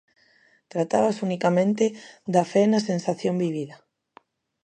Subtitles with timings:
[0.73, 1.85] Tratábase unicamente
[2.33, 3.75] da fe na sensación vivida.